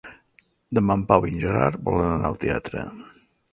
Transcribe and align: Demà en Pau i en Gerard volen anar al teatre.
Demà 0.77 0.95
en 0.99 1.03
Pau 1.11 1.27
i 1.27 1.35
en 1.35 1.37
Gerard 1.45 1.85
volen 1.91 2.09
anar 2.17 2.33
al 2.33 2.43
teatre. 2.47 2.89